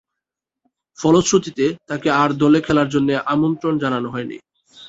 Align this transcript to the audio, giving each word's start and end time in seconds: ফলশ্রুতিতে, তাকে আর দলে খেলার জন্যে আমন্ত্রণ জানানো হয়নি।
ফলশ্রুতিতে, 0.97 1.65
তাকে 1.87 2.07
আর 2.21 2.29
দলে 2.33 2.59
খেলার 2.61 2.87
জন্যে 2.89 3.13
আমন্ত্রণ 3.33 3.73
জানানো 3.79 4.07
হয়নি। 4.09 4.37